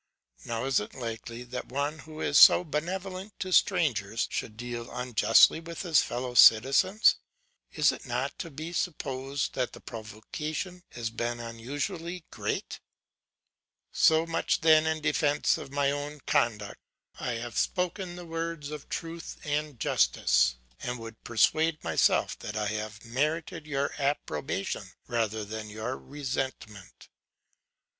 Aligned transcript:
Now 0.45 0.65
is 0.65 0.79
it 0.79 0.95
likely 0.95 1.43
that 1.43 1.67
one 1.67 1.99
who 1.99 2.21
is 2.21 2.39
so 2.39 2.63
benevolent 2.63 3.39
to 3.39 3.51
strangers 3.53 4.27
should 4.31 4.57
deal 4.57 4.89
unjustly 4.89 5.59
with 5.59 5.83
his 5.83 6.01
fellow 6.01 6.33
citizens? 6.33 7.17
is 7.71 7.91
it 7.91 8.07
not 8.07 8.39
to 8.39 8.49
be 8.49 8.73
supposed 8.73 9.53
that 9.53 9.73
the 9.73 9.79
provocation 9.79 10.81
has 10.93 11.11
been 11.11 11.39
unusually 11.39 12.25
great? 12.31 12.79
'So 13.91 14.25
much 14.25 14.61
then 14.61 14.87
in 14.87 15.01
defence 15.01 15.59
of 15.59 15.71
my 15.71 15.91
own 15.91 16.19
conduct; 16.21 16.79
I 17.19 17.33
have 17.33 17.55
spoken 17.55 18.15
the 18.15 18.25
words 18.25 18.71
of 18.71 18.89
truth 18.89 19.37
and 19.43 19.79
justice, 19.79 20.55
and 20.79 20.97
would 20.97 21.23
persuade 21.23 21.83
myself 21.83 22.39
that 22.39 22.57
I 22.57 22.69
have 22.69 23.05
merited 23.05 23.67
your 23.67 23.93
approbation 23.99 24.93
rather 25.05 25.45
than 25.45 25.69
your 25.69 25.95
resentment. 25.95 27.07